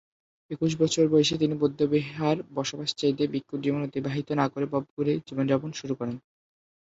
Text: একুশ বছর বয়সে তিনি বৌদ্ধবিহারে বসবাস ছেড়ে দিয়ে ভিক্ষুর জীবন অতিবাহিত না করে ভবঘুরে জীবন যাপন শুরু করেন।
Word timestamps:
একুশ 0.51 0.71
বছর 0.79 1.03
বয়সে 1.07 1.35
তিনি 1.37 1.55
বৌদ্ধবিহারে 1.57 2.41
বসবাস 2.57 2.89
ছেড়ে 2.97 3.15
দিয়ে 3.17 3.31
ভিক্ষুর 3.33 3.59
জীবন 3.63 3.81
অতিবাহিত 3.83 4.27
না 4.39 4.45
করে 4.47 4.65
ভবঘুরে 4.65 5.13
জীবন 5.27 5.45
যাপন 5.47 5.69
শুরু 5.79 5.93
করেন। 5.99 6.15